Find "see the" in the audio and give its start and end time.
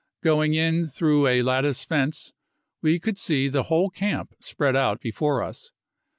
3.19-3.61